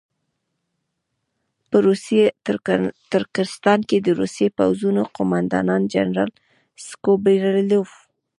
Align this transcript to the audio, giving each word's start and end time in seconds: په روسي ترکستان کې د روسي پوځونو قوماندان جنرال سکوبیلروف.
په 1.69 1.77
روسي 1.85 2.19
ترکستان 3.13 3.79
کې 3.89 3.97
د 4.01 4.07
روسي 4.19 4.47
پوځونو 4.57 5.01
قوماندان 5.15 5.81
جنرال 5.93 6.31
سکوبیلروف. 6.87 7.91